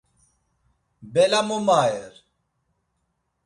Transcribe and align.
Bela 1.13 1.39
mo 1.49 1.57
mayer. 1.67 2.13